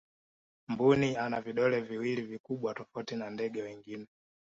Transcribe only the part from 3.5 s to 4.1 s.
wengine